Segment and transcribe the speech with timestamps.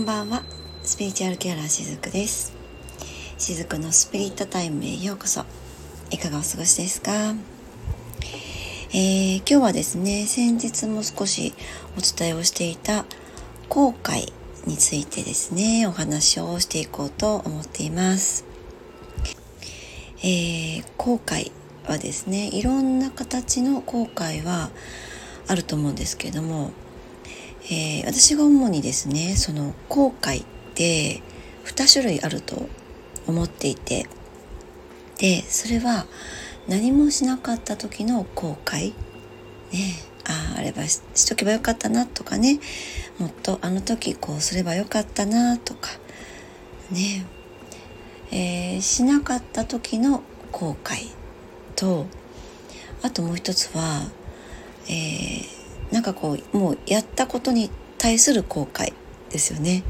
[0.00, 0.42] んばんは。
[0.82, 2.54] スピリチュアルケアラーしずくです。
[3.36, 5.44] しずくのスピリットタイムへようこそ。
[6.10, 7.34] いかがお過ごしですか？
[8.94, 11.52] えー、今日はですね先日も少し
[11.98, 13.04] お伝えをしていた
[13.68, 14.32] 後悔
[14.66, 18.46] についてですねお話をしていこうと思っています。
[20.22, 21.52] えー、後悔
[21.86, 24.70] はですねいろんな形の後悔は
[25.46, 26.70] あると思うんですけれども
[27.64, 31.22] えー、私が主にですねその後悔って
[31.64, 32.68] 2種類あると
[33.26, 34.06] 思っていて
[35.18, 36.06] でそれは
[36.68, 38.94] 何もしなかった時の後悔。
[39.72, 42.60] ねあああればしとけばよかったなとかね。
[43.18, 45.90] もっとあの時こうすればよかったなとか。
[46.90, 47.26] ね
[48.30, 51.10] えー、しなかった時の後悔
[51.76, 52.06] と
[53.02, 54.10] あともう一つは、
[54.88, 55.59] えー
[55.90, 58.92] なんかこうもうやったことに対する後悔
[59.30, 59.82] ですよね。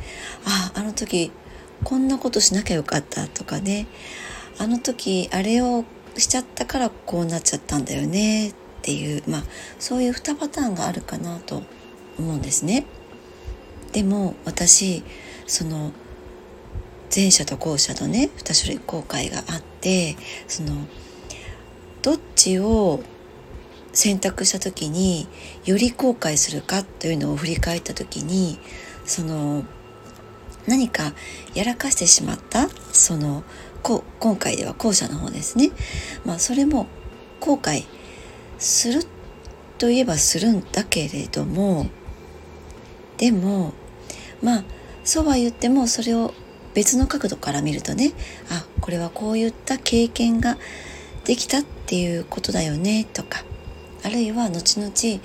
[0.44, 1.30] あああの時
[1.84, 3.86] こんなことしなきゃよかったとかね
[4.58, 5.84] あの時あれを
[6.16, 9.42] しちゃったからこうなっちゃったんだよねっていうまあ
[9.78, 11.62] そういう2パターンがあるかなと
[12.18, 12.84] 思うんですね。
[13.92, 15.02] でも私
[15.46, 15.92] その
[17.14, 20.86] 前者と後者のね2種類後悔があってその
[22.02, 23.02] どっちを
[23.92, 25.26] 選択した時に
[25.64, 28.58] より後悔するかというのを振り返った時に
[29.04, 29.64] その
[30.66, 31.12] 何か
[31.54, 33.42] やらかしてしまったその
[33.82, 35.70] こ今回では後者の方ですね、
[36.24, 36.86] まあ、それも
[37.40, 37.84] 後悔
[38.58, 39.02] する
[39.78, 41.86] といえばするんだけれども
[43.16, 43.72] でも
[44.42, 44.64] まあ
[45.04, 46.34] そうは言ってもそれを
[46.74, 48.12] 別の角度から見るとね
[48.50, 50.58] あこれはこういった経験が
[51.24, 53.44] できたっていうことだよねとか
[54.02, 55.22] あるいは後々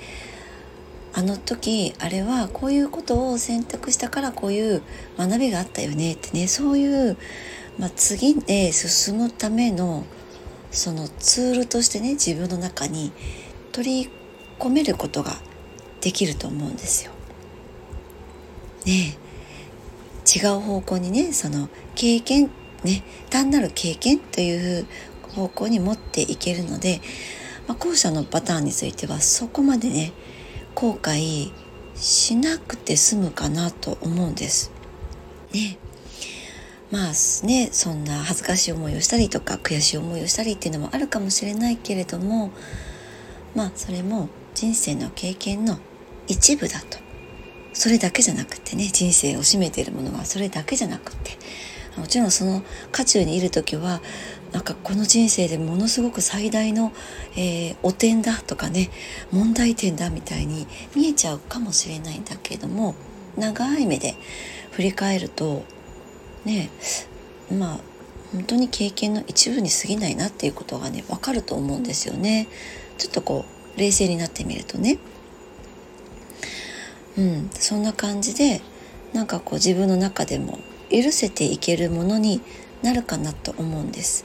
[1.14, 4.82] あの時あれはこういうことを選択したからこういう
[5.16, 7.16] 学びがあったよねってねそういう、
[7.78, 10.04] まあ、次へ進むための
[10.70, 13.12] そのツールとしてね自分の中に
[13.72, 14.10] 取り
[14.58, 15.32] 込めることが
[16.02, 17.12] できると思うんですよ。
[18.84, 19.16] ね
[20.26, 22.50] 違う方向にねその経験
[22.84, 24.86] ね単なる経験という
[25.34, 27.00] 方向に持っていけるので
[27.66, 30.12] まあ、後者のパターンについてはそこまでね
[30.74, 31.52] 後悔
[31.94, 34.70] しなくて済むかなと思うんです。
[35.52, 35.78] ね
[36.90, 42.52] まあねそんな恥ずかしい思いをしたりとか悔しい思いをしたりっていうのもあるかもしれないけれども
[43.54, 45.78] まあそれも人生の経験の
[46.28, 46.98] 一部だと
[47.72, 51.32] それだけじゃなくてね人生を占めているものはそれだけじゃなくて
[51.96, 52.62] もちろんその
[52.92, 54.00] 渦中にいる時は
[54.52, 56.92] なんかこの人生でものすごく最大の、
[57.36, 58.90] えー、汚点だとかね
[59.32, 62.94] 問題点だみたいに見えちゃうかもしれないんだけれども
[63.36, 64.14] 長い目で
[64.72, 65.64] 振り返ると
[66.44, 66.70] ね
[67.50, 67.80] まあ
[68.32, 72.48] 本当に経験の一部に過ぎないなっていうことがね分かると思うんですよね。
[72.98, 73.44] ちょっとこ
[73.76, 74.98] う冷静になってみるとね。
[77.16, 78.60] うん、そんな感じで
[79.12, 80.58] なんかこう自分の中でも
[80.90, 82.40] 許せていけるものに
[82.82, 84.24] なるかなと思うんです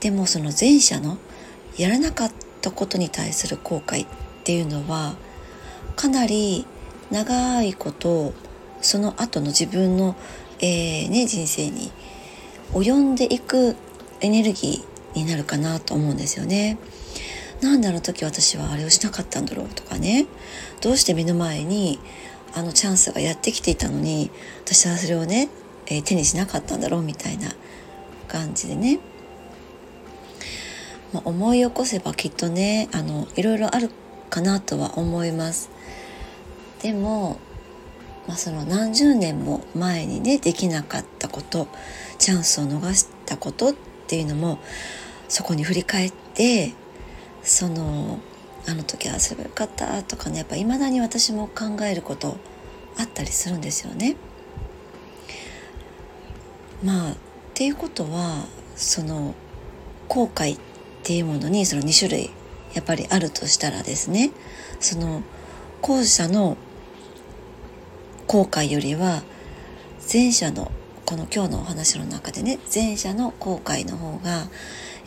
[0.00, 1.18] でもその前者の
[1.76, 4.08] やらなかったことに対する後悔っ
[4.44, 5.14] ていうのは
[5.96, 6.66] かなり
[7.10, 8.32] 長いこと
[8.80, 10.16] その後の自分の、
[10.60, 11.90] えーね、人生に
[12.72, 13.76] 及んでいく
[14.20, 16.78] エネルギーになるかなと思うんですよね。
[17.60, 20.26] なんであの時私はあれをしなかったんだろうとかね
[20.80, 21.98] どうして目の前に
[22.54, 24.30] あのチャンスがやってきていたのに
[24.64, 25.50] 私はそれをね
[25.90, 27.50] えー、手にしなかったんだろうみたいな
[28.28, 29.00] 感じでね、
[31.12, 33.90] まあ、思い起こせばきっとねあのいろいろある
[34.30, 35.68] かなとは思います。
[36.82, 37.38] でも、
[38.26, 41.68] まあ、その何十年も前にねできなかったこと
[42.18, 43.72] チャンスを逃したことっ
[44.06, 44.60] ていうのも
[45.28, 46.72] そこに振り返って
[47.42, 48.20] その
[48.68, 52.36] あの時はすればよかったとかねやっぱ未だに私も考えること
[52.98, 54.16] あったりするんですよね。
[56.82, 57.16] まあっ
[57.54, 58.46] ていうことは
[58.76, 59.34] その
[60.08, 60.60] 後悔っ
[61.02, 62.30] ていうものにその2種類
[62.74, 64.30] やっぱりあるとしたらですね。
[64.80, 65.22] その
[65.82, 66.56] 後者の
[68.26, 69.22] 後悔よりは
[70.12, 70.70] 前者の
[71.04, 74.48] この今日のお話の中でね前者の後悔の方が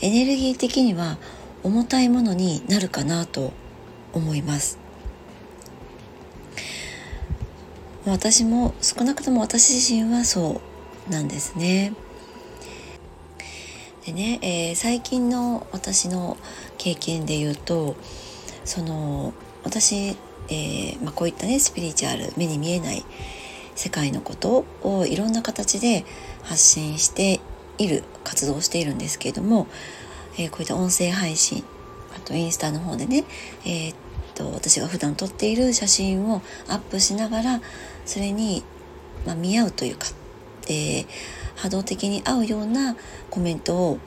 [0.01, 1.17] エネルギー的には
[1.63, 3.53] 重たいものになるかなと
[4.13, 4.77] 思います。
[8.05, 10.72] 私も少なくとも私自身はそう
[11.09, 11.93] なんですね。
[14.05, 16.37] でね、えー、最近の私の
[16.77, 17.95] 経験で言うと
[18.65, 19.33] その
[19.63, 20.17] 私、
[20.49, 23.05] えー、まあ、こういったねスピリチュアル目に見えない、
[23.75, 26.05] 世界のことをいろんな形で
[26.43, 27.39] 発信して
[27.77, 29.67] いる活動をしているんですけれども、
[30.37, 31.63] えー、こういった音声配信
[32.15, 33.23] あとインスタの方でね、
[33.65, 33.95] え、っ
[34.35, 37.61] と私が普段撮っている写真をアップしながら
[38.05, 38.63] それに、
[39.25, 40.07] まあ、見合うというか、
[40.67, 41.07] えー、
[41.55, 42.95] 波動的に合うような
[43.29, 43.99] コメントを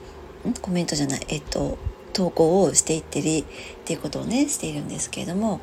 [0.61, 1.77] コメントじゃないえっと
[2.13, 3.45] 投稿をしていってりっ
[3.85, 5.59] ていうことをねしているんですけれども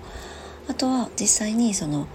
[0.69, 2.07] あとは実際にその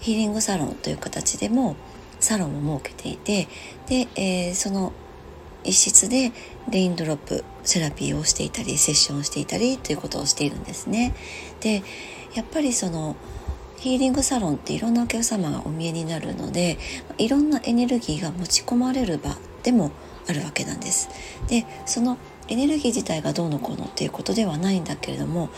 [0.00, 1.76] ヒーリングサロンという形でも
[2.20, 3.48] サロンを設けていて
[3.86, 4.92] で、えー、その
[5.64, 6.32] 一室で
[6.70, 11.14] レインドロップセラピーをしていたりセッションをしていたりということをしているんですね。
[11.60, 11.82] で
[12.34, 13.16] やっぱりその
[13.80, 16.78] ヒーリングサロンっていろんなお客様がお見えになるので
[17.16, 19.92] いろんなエネルギーが持ち込まれる場でも
[20.28, 21.08] あるわけなんです。
[21.48, 25.50] でそのエネルギー自体がどうのこうのっていうことではないんだけれども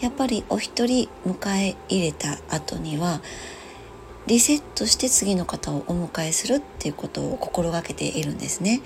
[0.00, 3.20] やっぱりお一人迎え入れた後には
[4.26, 8.80] リセットして次の方をお迎えするっていうことを心がけているんですね。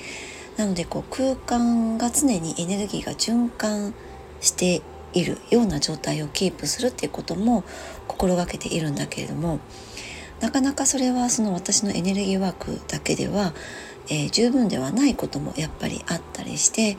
[0.57, 3.95] なのでこう空間が常にエネルギーが循環
[4.41, 4.83] して
[5.15, 7.65] いるような状態をキープするっていうことも
[8.09, 9.61] 心がけているんだけれども
[10.41, 13.55] なかなかそれはその私のエネルギーワークだけでは、
[14.09, 16.99] えー、十分ではないこともやっぱりあったりして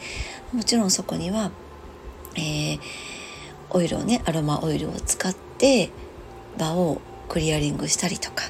[0.54, 1.52] もちろんそこには、
[2.36, 2.80] えー、
[3.72, 5.90] オイルをねアロマオイルを使って
[6.58, 8.44] 場をクリアリングしたりとか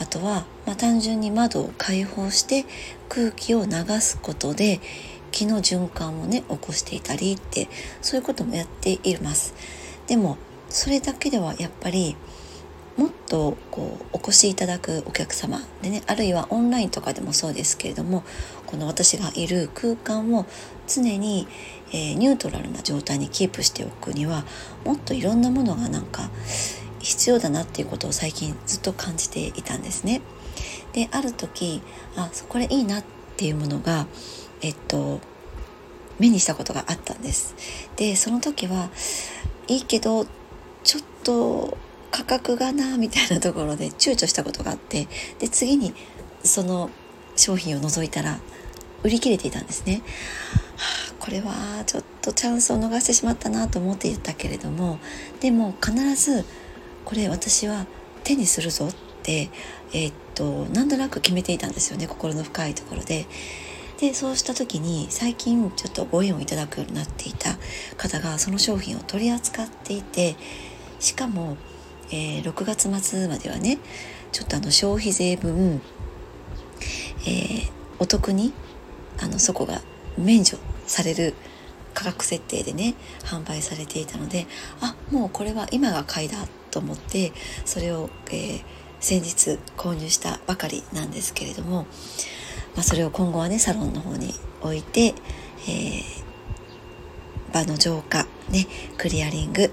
[0.00, 2.64] あとは、まあ、単純に窓を開放して
[3.08, 4.80] 空気を流すことで
[5.30, 7.68] 気の循環をね起こしていたりって
[8.02, 9.54] そういうこともやっています
[10.06, 10.36] でも
[10.68, 12.16] それだけではやっぱり
[12.96, 18.24] もっとこうお越しいただくお客様でねあるいはオンラインとかでもそうですけれども
[18.66, 20.46] この私がいる空間を
[20.88, 21.46] 常に、
[21.92, 24.44] えー、ニュートラルな状態にキープしておくには
[24.84, 26.28] もっといろんなものがなんか
[26.98, 30.20] 必要だなっていうことを最近ずっと感じていたんですね。
[30.92, 31.82] である時
[32.16, 33.04] あこれいいなっ
[33.36, 34.08] ていうものが
[34.62, 35.20] えっと
[36.18, 37.54] 目にしたことがあったんです。
[37.96, 38.90] でその時は
[39.68, 40.26] いいけど
[40.84, 41.76] ちょっと
[42.10, 45.08] 価格がなみたいなところで躊躇したことがあって
[45.38, 45.94] で次に
[46.42, 46.90] その
[47.36, 48.40] 商品を除いたら
[49.02, 50.02] 売り切れていたんですね。
[50.76, 54.98] はあ、これはちょっとチャンスを逃してしまったなと思っていたけれども
[55.40, 56.44] でも必ず
[57.04, 57.86] これ私は
[58.24, 59.50] 手にするぞって、
[59.92, 63.26] え、っとなんとなく決めていたんですよね心の深いところで。
[63.98, 67.58] でそうした時に最近ちょっとご縁をいただくようになっていた
[67.96, 70.36] 方がその商品を取り扱っていて
[71.00, 71.56] しかも、
[72.10, 73.78] えー、6月末まではね
[74.30, 75.80] ちょっとあの消費税分、
[77.26, 78.52] えー、お得に
[79.20, 79.80] あのそこが
[80.16, 81.34] 免除される
[81.92, 84.46] 価格設定でね販売されていたので
[84.80, 87.32] あもうこれは今が買いだと思って
[87.64, 88.62] それを、えー、
[89.00, 91.86] 先日購入したばかりなんですけれども、
[92.78, 99.72] まあ、それを今後はねサロンの方に置いて、えー、場の浄化ねクリアリング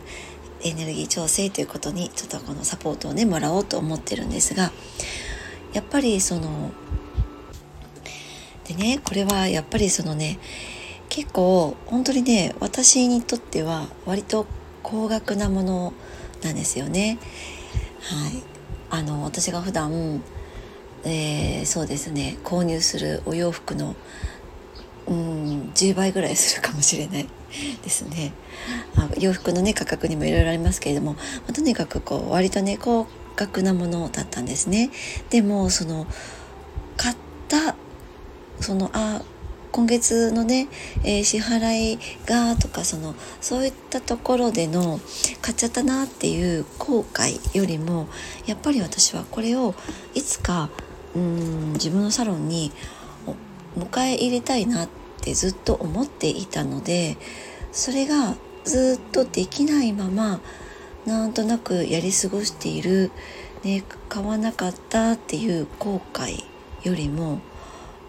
[0.63, 4.71] エネルギー調整ということにちょっとこのサポートをねもらおうと思ってるんですが
[5.73, 6.71] やっぱりその
[8.67, 10.39] でねこれはやっぱりそのね
[11.09, 14.47] 結構本当にね私にとっては割と
[14.81, 15.93] 高額なもの
[16.43, 17.19] なんですよね。
[18.01, 18.41] はい、
[18.89, 20.23] あの私が普段、
[21.05, 23.95] えー、そうですね購入するお洋服の
[25.07, 27.27] うん10倍ぐらいするかもしれない
[27.83, 28.33] ですね。
[28.95, 31.19] あ洋服のね価格にもいろいろありますけれども、ま
[31.49, 34.89] あ、とにかくこう割とね高額なものだったんですね。
[35.29, 36.07] でもその
[36.97, 37.15] 買っ
[37.47, 37.75] た
[38.59, 39.21] そのあ
[39.71, 40.69] 今月のね、
[41.03, 45.01] えー、支払いがとかそのそういったところでの
[45.41, 48.07] 買っちゃったなっていう後悔よりも
[48.45, 49.75] やっぱり私はこれを
[50.13, 50.69] いつか
[51.15, 52.71] うん自分のサロンに
[53.77, 54.89] 迎え入れたいなっ
[55.21, 57.17] てずっと思っていたので
[57.71, 60.39] それがずっとできないまま
[61.05, 63.11] なんとなくやり過ごしている、
[63.63, 66.43] ね、買わなかったっていう後悔
[66.83, 67.39] よりも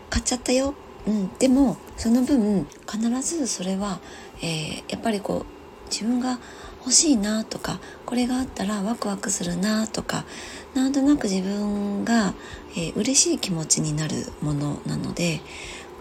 [0.09, 0.75] 買っちゃったよ。
[1.07, 4.01] うん、でもその分必ずそれは、
[4.43, 6.39] えー、やっぱりこう自分が
[6.87, 10.25] 欲しいなとかこれがあったらワクワクするなとか
[10.73, 12.33] なんとなく自分が、
[12.77, 15.41] えー、嬉しい気持ちになるものなので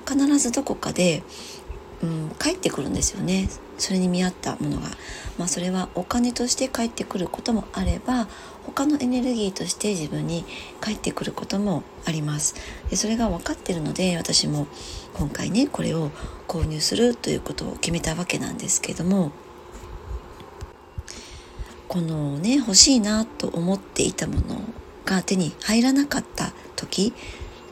[0.08, 1.24] 必ずどこかで、
[2.04, 3.50] うん、帰ってくるんですよね
[3.80, 4.90] それに見合ったものが。
[5.38, 8.30] まあ、それはお金として帰ってくることもあれば
[8.64, 10.46] 他のエネルギーとして自分に
[10.80, 12.56] 返ってくることもあります
[12.90, 14.66] でそれが分かってるので私も
[15.14, 16.12] 今回ねこれを
[16.48, 19.34] 購入するということを決めたわけなんですけども
[21.88, 24.60] このね欲しいなと思っていたもの
[25.06, 27.14] が手に入らなかった時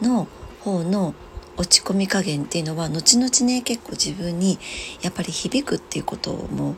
[0.01, 0.27] の
[0.61, 1.13] 方の
[1.57, 4.57] 落ち込み加減っていうのは後々ね結構自分に
[5.01, 6.75] やっぱり響くっていうことも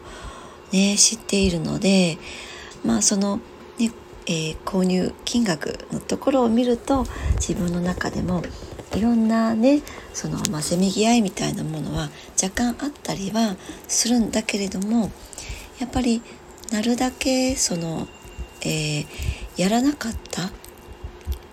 [0.72, 2.18] ね知っているので
[2.84, 3.38] まあその
[3.78, 3.92] ね、
[4.28, 8.44] えー、購入金額のところを見ると自分の中でも
[8.96, 9.82] いろんなね
[10.14, 12.10] その、まあ、せめぎ合いみたいなものは
[12.42, 13.56] 若干あったりは
[13.88, 15.12] するんだけれども
[15.80, 16.22] やっぱり
[16.72, 18.08] なるだけその、
[18.62, 19.06] えー、
[19.58, 20.52] やらなかったっ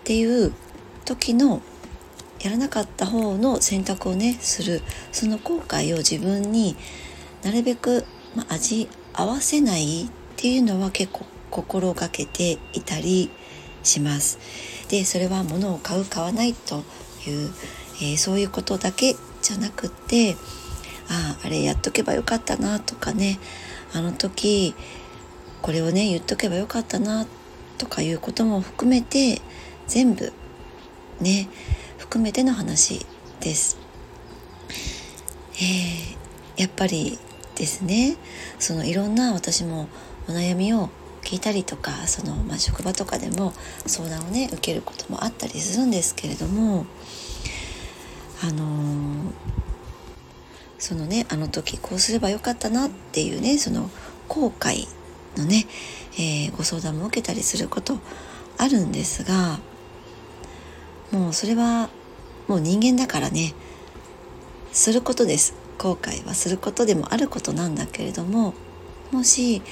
[0.05, 0.53] ていう
[1.05, 1.63] 時の
[2.41, 6.77] やらなかった方の選択をねするその後悔を自分に
[7.43, 8.05] なるべく、
[8.35, 13.31] まあ、味合わせないっていうのは結構心がけていたり
[13.83, 14.39] します。
[14.89, 16.83] でそれは物を買う買わないと
[17.27, 17.51] いう、
[18.01, 20.37] えー、そういうことだけじゃなくって
[21.09, 23.39] あああれやっとけばよかったなとかね
[23.93, 24.75] あの時
[25.63, 27.27] これをね言っとけばよかったな
[27.79, 29.41] とかいうことも含めて
[29.87, 30.33] 全部
[31.21, 31.49] ね
[31.99, 33.07] 含めての話
[33.41, 33.79] です。
[35.55, 37.19] えー、やっぱり
[37.55, 38.17] ですね
[38.59, 39.89] そのいろんな私も
[40.29, 40.91] お悩みを
[41.23, 43.53] 聞いたりとかその、まあ、職場とかでも
[43.87, 46.87] 相談をね受けることもあったりするんですけれども
[48.43, 49.33] あのー、
[50.79, 53.89] そのねあの時こうすればよかったなっていうねその
[54.27, 54.89] 後悔
[55.37, 55.67] のね、
[56.15, 57.99] えー、ご相談も受けたりすること
[58.59, 59.59] あるんですが
[61.11, 61.91] もうそれは
[62.49, 63.55] もう人間だからね
[64.73, 65.63] することです。
[65.83, 68.55] 後悔はすることでもあることなんだけれども
[69.11, 69.63] もし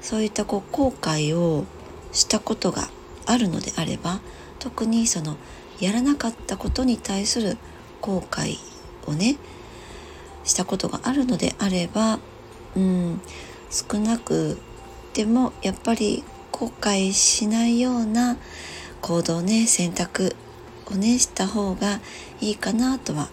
[0.00, 1.64] そういったこう後悔を
[2.12, 2.88] したことが
[3.24, 4.20] あるのであれば
[4.58, 5.36] 特にその
[5.80, 7.56] やらなかったことに対する
[8.00, 8.56] 後悔
[9.06, 9.36] をね
[10.44, 12.18] したことがあるのであれば
[12.76, 13.20] うん
[13.70, 14.58] 少なく
[15.14, 18.36] てもやっぱり後悔しないような
[19.00, 20.34] 行動ね選択
[20.90, 22.00] をねした方が
[22.40, 23.30] いいかなとは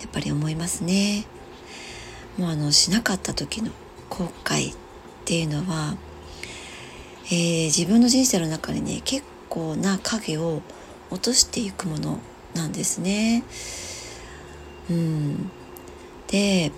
[0.00, 1.26] やっぱり思いますね。
[2.36, 3.70] もうあのしなかった時の
[4.10, 4.76] 後悔っ
[5.24, 5.96] ていうのは、
[7.26, 10.60] えー、自分の人生の中にね結構な影を
[11.10, 12.18] 落としていくもの
[12.54, 13.44] なんですね。
[14.90, 15.50] うん、
[16.26, 16.72] で、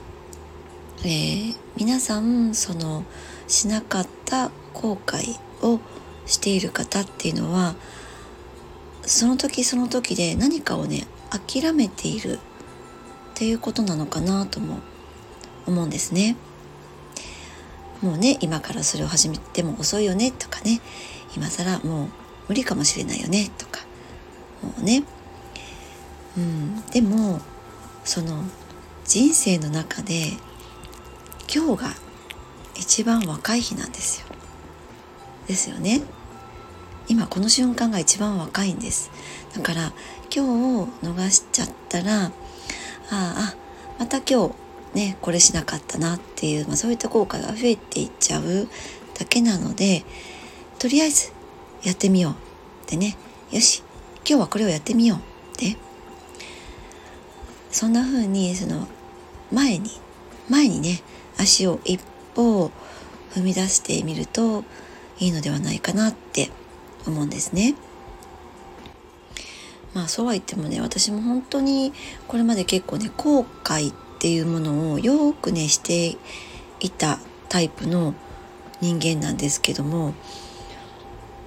[1.03, 3.05] えー、皆さんその
[3.47, 5.81] しなかった後悔を
[6.27, 7.75] している方っていうのは
[9.03, 12.39] その時その時で何かをね諦めているっ
[13.35, 14.79] ていうことなのかなとも
[15.67, 16.37] 思うんですね。
[18.01, 20.81] もうね今からそれを始めても遅いよねとかね。
[21.37, 22.09] 今更もう
[22.49, 23.51] 無理かもしれないよね。
[23.59, 23.81] とか。
[24.63, 25.05] もうね。
[26.37, 26.81] うん。
[26.87, 27.41] でも
[28.05, 28.45] その
[29.05, 30.33] 人生の中で
[31.53, 32.04] 今日が
[32.77, 34.27] 一番若い日なんですよ。
[35.47, 36.03] ですよね。
[37.09, 39.11] 今この瞬間が一番若いんです。
[39.55, 39.93] だから
[40.35, 42.31] 今日を逃しちゃったらあ
[43.11, 43.55] あ
[43.99, 44.55] また今日
[44.95, 48.69] ねこれしなかったなっていう、まあ、そういった効果が増えていっちゃう
[49.19, 50.05] だけなので
[50.79, 51.33] とりあえず
[51.83, 52.37] やってみようっ
[52.87, 53.17] てね
[53.51, 53.83] よし
[54.29, 55.21] 今日はこれをやってみようっ
[55.57, 55.77] て
[57.71, 58.89] そんな風にその
[59.53, 59.91] 前に
[60.49, 61.03] 前にね
[61.39, 62.01] 足を一
[62.35, 62.71] 歩
[63.33, 64.65] 踏み出してみると
[65.19, 66.51] いいのではないかなって
[67.07, 67.75] 思うんですね。
[69.95, 71.93] まあそうは言ってもね私も本当に
[72.27, 76.17] これまで結構ね後悔っていうものをよくねして
[76.81, 78.15] いたタイプの
[78.81, 80.15] 人間なんですけども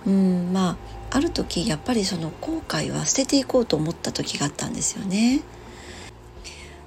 [0.06, 0.78] うんま
[1.12, 5.42] あある時やっぱりその後悔は捨てていこうと思った時があったんですよね。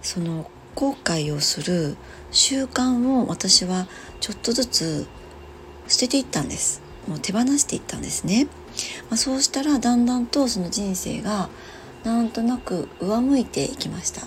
[0.02, 1.96] その後悔をする
[2.30, 3.86] 習慣を私は
[4.20, 5.06] ちょっとずつ
[5.88, 6.82] 捨てていったんです。
[7.08, 8.46] もう手放していったんですね、
[9.08, 11.48] まあ、そうしたらだんだんとその人生が
[12.04, 14.22] なんとなく上向いていきました。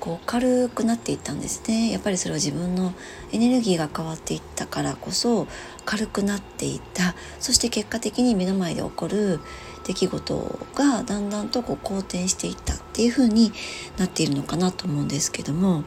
[0.00, 1.90] こう軽くなっていったんですね。
[1.90, 2.94] やっぱりそれは自分の
[3.32, 5.48] エネルギーが変わっていったからこそ
[5.84, 7.14] 軽くなっていった。
[7.40, 9.40] そして結果的に目の前で起こる
[9.88, 13.52] 出来事がだんだんとこう好転していったっていう風に
[13.96, 15.82] なっているのかなと思うんですけども、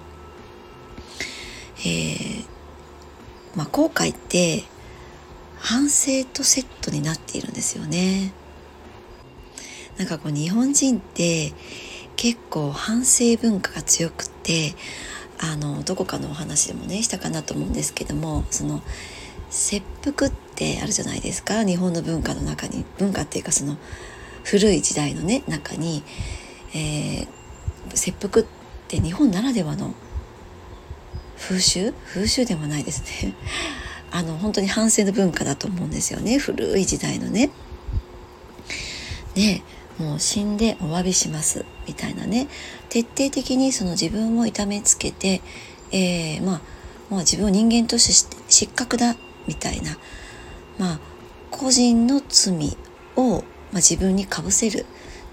[1.79, 2.45] えー、
[3.55, 4.63] まあ、後悔って
[5.59, 8.33] 反省とセットになっているんですよね。
[9.97, 11.53] なんかこう日本人って
[12.15, 14.73] 結構反省文化が強くって
[15.37, 18.81] あのどこかのお話でもねしたかなと思うんですけどもその
[19.51, 22.85] 切腹ってあるじゃないですか日本の文化の中に。
[22.97, 23.77] 文化っていうかその
[24.43, 26.03] 古い時代のね中に、
[26.73, 27.27] えー、
[27.93, 28.47] 切腹っ
[28.87, 29.93] て日本ならではの
[31.37, 31.93] 風習？
[32.07, 33.35] 風習でもないですね。
[34.11, 36.37] あの本当に反省の文化だと思うんですよね。
[36.37, 37.49] 古い時代のね。
[39.35, 39.63] ね
[39.97, 42.47] もう死んでお詫びしますみたいなね。
[42.89, 45.41] 徹底的にその自分を痛めつけて、
[45.91, 46.61] えー、まあ、
[47.09, 49.15] まあ自分を人間として失格だ
[49.51, 49.97] みたいな
[50.79, 50.99] まあ
[51.49, 52.77] 個人の罪
[53.17, 54.85] を、まあ、自分にかぶせるっ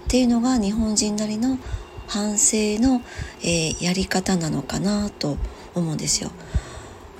[0.09, 1.57] ていうのが日本人なりの
[2.07, 3.01] 反省の、
[3.41, 5.37] えー、やり方なのかなと
[5.73, 6.31] 思うんですよ。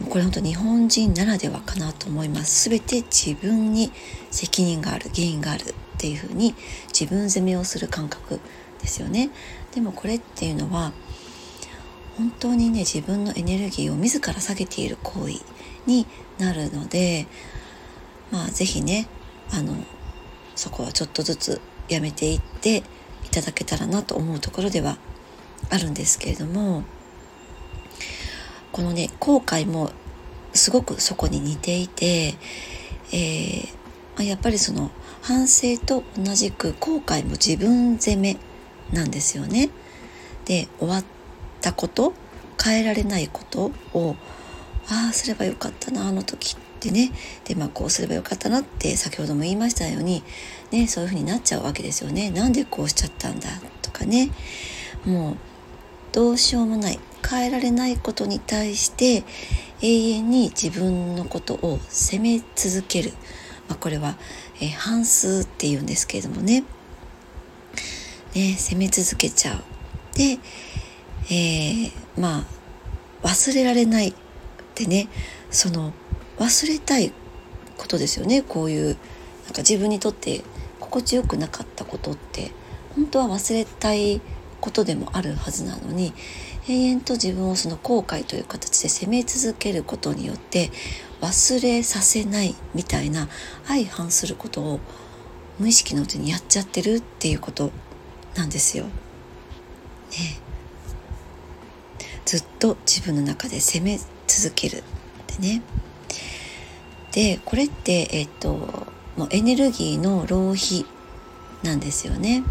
[0.09, 2.69] これ本当日本人ならではかなと思います。
[2.69, 3.91] 全て自分に
[4.31, 5.65] 責任がある原因があるっ
[5.97, 6.55] ていうふうに
[6.87, 8.39] 自分責めをする感覚
[8.81, 9.29] ですよね。
[9.73, 10.91] でもこれっていうのは
[12.17, 15.39] 本当にね自分のエネルギーを自ら下げている行為
[15.89, 16.05] に
[16.37, 17.25] なるので
[18.31, 19.07] まあ是非ね
[19.51, 19.73] あの
[20.55, 22.81] そこはちょっとずつやめていってい
[23.31, 24.97] ただけたらなと思うところでは
[25.69, 26.83] あるんですけれども
[28.71, 29.91] このね後悔も
[30.53, 32.35] すごくそこに似ていて、
[33.11, 34.91] えー、やっぱりその
[35.21, 38.37] 反省と同じく後悔も自分責め
[38.93, 39.69] なんですよね。
[40.45, 41.03] で終わっ
[41.61, 42.13] たこと
[42.63, 44.15] 変えられないことを
[44.89, 47.11] ああすればよかったなあの時ってね。
[47.45, 50.23] でまあこうすればよかったなって先ほども言いましたように、
[50.71, 52.31] ね、そういうふうになっちゃうわけですよね。
[52.31, 53.49] なんでこうしちゃったんだ
[53.81, 54.31] とかね。
[55.05, 55.37] もう
[56.11, 56.99] どうしようもない。
[57.27, 59.23] 変えられないことに対して
[59.81, 63.11] 永遠に自分のことを責め続ける、
[63.67, 64.15] まあ、これは、
[64.61, 66.63] えー、反数っていうんですけれどもね。
[68.33, 69.63] ね責め続けちゃう。
[70.17, 70.39] で、
[71.29, 74.15] えー、まあ忘れられない
[74.79, 75.09] ってね
[75.51, 75.91] その
[76.37, 77.11] 忘れたい
[77.77, 78.95] ことですよねこういうなん
[79.53, 80.41] か自分にとって
[80.79, 82.51] 心地よくなかったことって
[82.95, 84.21] 本当は忘れたい
[84.61, 86.13] ことでもあるはずなのに
[86.67, 90.71] 永遠と自分をその後悔という形で責め続けることによって
[91.21, 93.27] 忘れさせないみたいな
[93.65, 94.79] 相反することを
[95.57, 97.71] 無意識のうちにやっちゃってるっていうこと
[98.35, 98.85] なんですよ。
[98.85, 98.89] ね
[102.25, 103.99] ずっと自分の中で責め
[104.39, 104.81] 続けるっ
[105.27, 105.61] てね。
[107.11, 108.49] でこれってえっと
[109.17, 110.85] もうエネルギーの浪費
[111.61, 112.43] なんですよね。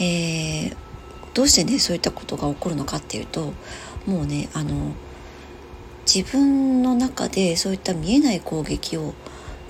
[0.00, 0.76] えー、
[1.34, 3.52] どうしてねそういったことが起こるのかっていうと
[4.06, 4.92] もうねあの
[6.12, 9.14] 自分の中でそういった見えない攻撃を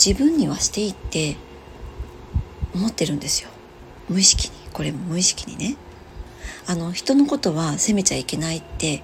[0.02, 1.36] 自分にはしていって
[2.74, 3.50] 思ってるんですよ
[4.08, 5.76] 無意識にこれも無意識にね
[6.66, 9.02] あの人のことは責めちゃいけないって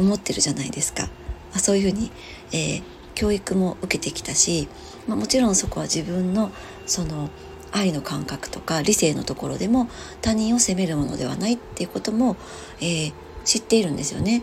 [0.00, 1.08] 思ってるじゃないですか、ま
[1.56, 2.10] あ、そういうふうに、
[2.52, 2.82] えー、
[3.14, 4.68] 教育も受けてきたし、
[5.06, 6.50] まあ、もちろんそこは自分の
[6.86, 7.30] その
[7.72, 9.88] 愛の感覚とか理性のところでも
[10.22, 12.36] 他人を責めるものではないっていうことも、
[12.80, 13.12] えー、
[13.44, 14.42] 知っているんですよね。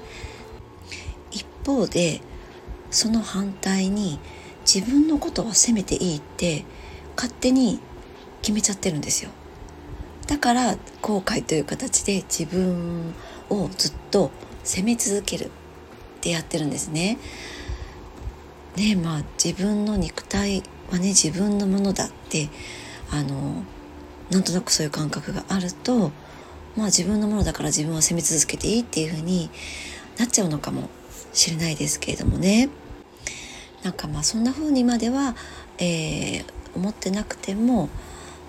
[1.31, 2.21] 一方で
[2.89, 4.19] その反対に
[4.61, 6.63] 自分のことは責めていいって
[7.15, 7.79] 勝手に
[8.41, 9.31] 決めちゃってるんですよ。
[10.27, 13.13] だから後悔という形で自分
[13.49, 14.31] をずっと
[14.67, 15.49] 責め続けるっ
[16.19, 17.17] てやってるんですね。
[18.75, 22.49] ねまあ自分の肉体はね自分のものだって
[23.09, 23.63] あの
[24.29, 26.11] なんとなくそういう感覚があると
[26.75, 29.49] まあ自分のものだから自分は責め続けていいっていう風に
[30.17, 30.89] なっちゃうのかも
[31.33, 32.69] しれないですけれどもね
[33.83, 35.35] なんかまあそんな風にまでは、
[35.77, 37.87] えー、思ってなくても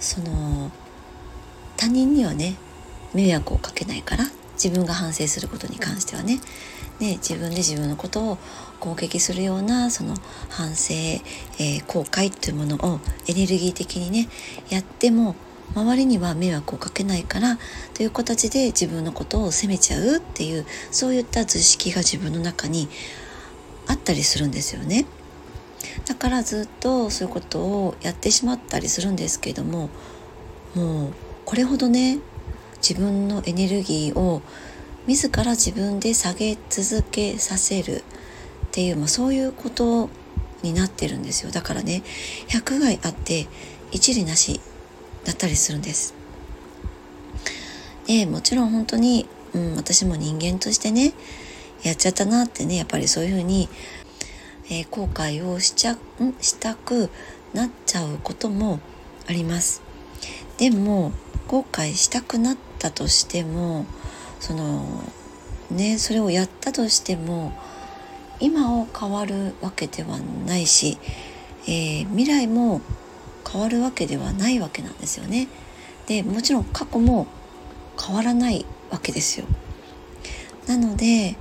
[0.01, 0.73] その
[1.77, 2.57] 他人にはね
[3.15, 4.25] 迷惑をかけないから
[4.63, 6.41] 自分が反省することに関してはね
[7.01, 8.39] ね自分で自分のことを
[8.81, 10.15] 攻撃するようなその
[10.49, 14.29] 反省、えー、後悔というものをエネルギー的にね
[14.69, 15.37] やっても
[15.75, 17.59] 周りには迷惑をかけないから
[17.95, 22.89] という形で自分のことを責めちゃうっていうそういった図式が自分の中に
[23.87, 25.07] あったりするんですよね。
[26.07, 29.91] だからずっとそういうことをやってしまったりするんですけども
[30.75, 31.13] もう
[31.45, 32.19] これほどね
[32.81, 34.43] 自分のエネルギーを
[35.07, 38.03] 自ら自分で下げ続けさせるっ
[38.73, 40.11] ていう、まあ、そういうこと
[40.63, 42.03] になってるんですよだからね
[42.49, 43.47] 百害あって
[43.91, 44.61] 一理なし
[45.25, 46.15] だったりするんです。
[48.07, 51.13] でもちろん本当に、うん、私も人間としてね
[51.83, 53.69] やっちゃったなってねやっぱりそういうふうに、
[54.71, 55.99] えー、後悔をしちゃん
[56.41, 57.11] したく
[57.53, 58.81] なっちゃうことも
[59.29, 59.83] あります。
[60.57, 61.13] でも
[61.47, 63.87] 後悔したくなったとしても
[64.41, 65.03] その
[65.71, 67.53] ねそれをやったとしても
[68.41, 70.99] 今を変わるわけではないし、
[71.67, 72.81] えー、未来も
[73.51, 75.49] 変わるわけではないわけなんですよね。
[76.07, 77.27] でもちろん過去も
[78.01, 79.47] 変わらないわけですよ。
[80.67, 81.37] なので、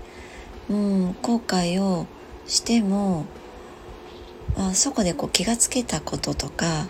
[0.69, 2.07] うん、後悔を
[2.47, 3.25] しても
[4.57, 6.87] あそこでこう気がつけたこととか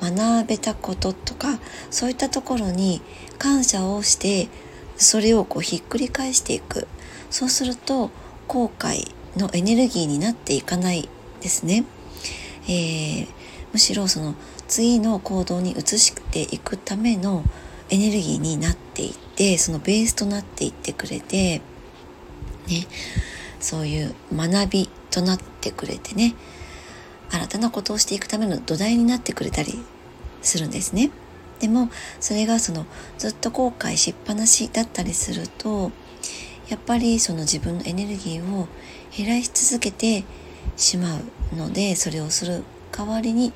[0.00, 1.58] 学べたこととか
[1.90, 3.00] そういったところに
[3.38, 4.48] 感謝をして
[4.96, 6.86] それをこうひっくり返していく。
[7.34, 8.12] そうすると
[8.46, 11.08] 後悔のエネルギーになっていかない
[11.40, 11.84] ですね、
[12.68, 13.26] えー、
[13.72, 14.36] むしろその
[14.68, 17.42] 次の行動に移していくための
[17.90, 21.60] エネルギーになっていってそのベースとなっていってくれて
[22.68, 22.86] ね
[23.58, 26.34] そういう学びとなってくれてね。
[27.34, 29.84] 新たなことをしていくための土台になってくれたり
[30.40, 31.10] するんですね。
[31.58, 31.88] でも
[32.20, 32.86] それがその
[33.18, 35.90] ずっと後悔しっぱなしだったりすると
[36.68, 38.68] やっぱりその自分のエネルギーを
[39.16, 40.24] 減らし続けて
[40.76, 41.16] しま
[41.52, 43.52] うのでそれをする代わりに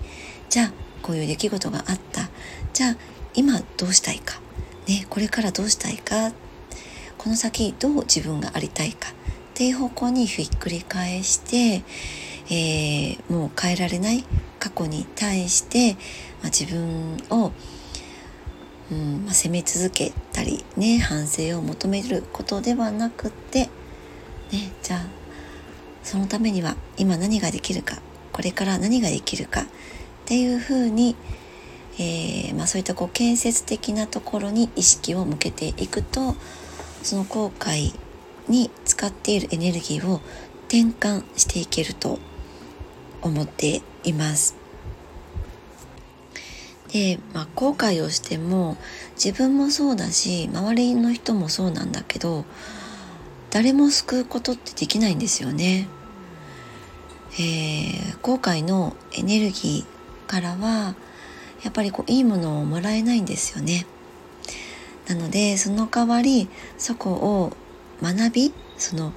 [0.48, 2.28] じゃあこういう出来事があった。
[2.72, 2.96] じゃあ
[3.34, 4.40] 今どうしたいか、
[4.88, 6.32] ね、これからどうしたいか。
[7.16, 9.10] この先どう自分がありたいか。
[9.10, 9.12] っ
[9.54, 11.82] ていう方向にひっくり返して、
[12.50, 14.24] えー、もう変えられない
[14.58, 15.94] 過去に対して、
[16.42, 17.52] まあ、自分を、
[18.90, 25.06] うんまあ、責め続けたりね反省を求めることではなくって、ね、じゃあ
[26.02, 27.98] そのためには今何ができるか
[28.32, 29.64] これから何ができるかっ
[30.24, 31.16] ていうふうに、
[31.98, 36.34] えー、まあ、そういったこう建設的なところに意識を向けていくと
[37.02, 37.94] その後悔
[38.48, 40.20] に使っているエネルギーを
[40.68, 42.18] 転換していけると
[43.22, 44.56] 思っています。
[46.92, 48.76] で、まあ、後悔をしても
[49.22, 52.44] 自分もそうだし周りの人もそうなんだけど
[53.50, 55.88] 誰も救うことってできないんですよね。
[57.34, 60.94] えー、後悔のエネルギーからは
[61.62, 63.86] やっぱりこういいものをもらえないんですよね。
[65.06, 67.52] なのでその代わりそこを
[68.02, 69.12] 学びその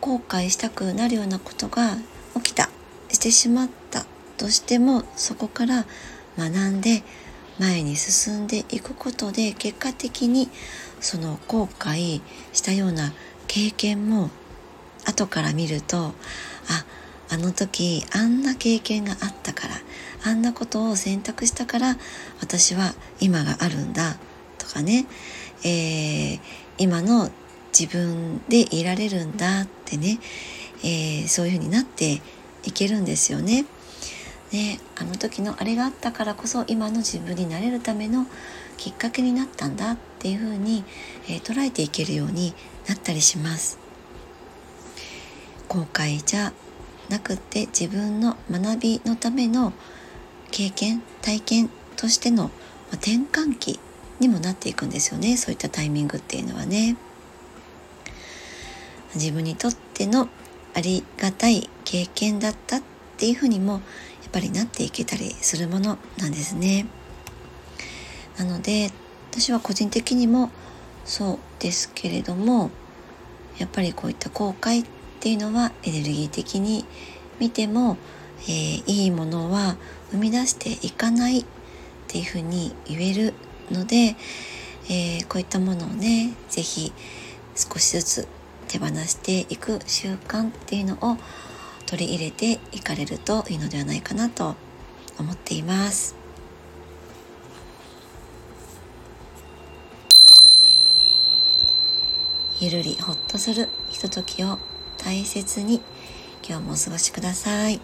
[0.00, 1.96] 後悔したくなるようなことが
[2.34, 2.68] 起きた
[3.12, 4.04] してしまった
[4.36, 5.84] としてもそこから
[6.36, 7.02] 学んで
[7.58, 10.48] 前に進んでいくことで結果的に
[11.00, 12.22] その後悔
[12.52, 13.12] したような
[13.46, 14.30] 経験も
[15.04, 16.14] 後から見ると
[16.68, 16.84] あ
[17.28, 19.74] あの時あんな経験があったから
[20.24, 21.96] あんなことを選択したから
[22.40, 24.16] 私は今があるんだ
[24.58, 25.06] とかね、
[25.64, 26.40] えー、
[26.78, 27.30] 今の
[27.78, 30.18] 自分でいられるんだってね、
[30.84, 32.20] えー、そういうふうになって
[32.64, 33.64] いけるんですよね。
[34.52, 38.26] ね、あの時のあれがあったからこそ今の自分になれるための
[38.76, 40.84] きっかけになったんだっていうふうに、
[41.28, 42.52] えー、捉えていけるように
[42.86, 43.78] なったりします。
[45.68, 46.52] 後悔じゃ
[47.08, 49.72] なくて自分の学びのための
[50.50, 52.50] 経験体験としての
[52.90, 53.80] 転換期
[54.20, 56.96] にもなっていくんですよねそういったタイミングっていうのはね。
[59.14, 60.28] 自分にとっての
[60.74, 62.82] ありがたい経験だったっ
[63.16, 63.82] ていうふうにもやっ
[64.32, 66.86] ぱりなっていけたりするものなんですね。
[68.38, 68.90] なので
[69.30, 70.50] 私は個人的にも
[71.04, 72.70] そうですけれども
[73.58, 74.86] やっぱりこういった後悔っ
[75.20, 76.84] ていうのはエネルギー的に
[77.38, 77.96] 見ても、
[78.42, 79.76] えー、いいものは
[80.10, 81.44] 生み出していかないっ
[82.08, 83.34] ていうふうに言える
[83.70, 84.16] ので、
[84.88, 86.92] えー、こういったものをね是非
[87.54, 88.28] 少しずつ
[88.72, 91.18] 手放していく習慣っていうのを
[91.84, 94.56] 取り入れていかれるといいのではないかなと
[95.18, 96.16] 思っています。
[102.60, 104.58] ゆるりほっとするひとときを
[104.96, 105.82] 大切に
[106.48, 107.78] 今日もお過ごしください。